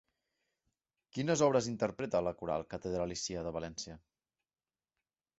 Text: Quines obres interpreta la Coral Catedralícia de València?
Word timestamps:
Quines 1.17 1.43
obres 1.47 1.67
interpreta 1.71 2.21
la 2.27 2.33
Coral 2.39 2.65
Catedralícia 2.71 3.43
de 3.49 3.51
València? 3.59 3.99